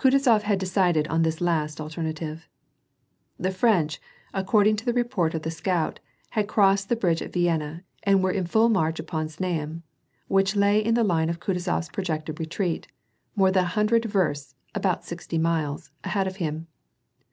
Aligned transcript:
Kutuzof 0.00 0.42
had 0.42 0.58
decided 0.58 1.06
on 1.06 1.22
this 1.22 1.40
last 1.40 1.80
alternative. 1.80 2.48
The 3.38 3.52
French, 3.52 4.00
according 4.32 4.74
to 4.74 4.84
the 4.84 4.92
report 4.92 5.32
of 5.32 5.42
the 5.42 5.50
scout, 5.52 6.00
had 6.30 6.48
crossed 6.48 6.88
the 6.88 6.96
bridge 6.96 7.22
at 7.22 7.32
Vienna, 7.32 7.84
and 8.02 8.20
were 8.20 8.32
in 8.32 8.48
full 8.48 8.68
march 8.68 8.98
upon 8.98 9.28
Znaim 9.28 9.84
which 10.26 10.56
lay 10.56 10.84
in 10.84 10.94
the 10.94 11.04
line 11.04 11.30
of 11.30 11.38
Kutuzof's 11.38 11.90
projected 11.90 12.40
retreat, 12.40 12.88
more 13.36 13.52
than 13.52 13.62
a 13.62 13.68
hundred 13.78 14.06
versts— 14.06 14.56
about 14.74 15.04
sixty 15.04 15.38
miles— 15.38 15.92
ahead 16.02 16.26
of 16.26 16.38
him. 16.38 16.66